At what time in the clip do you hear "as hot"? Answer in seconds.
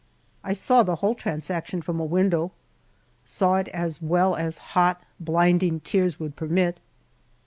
4.35-5.03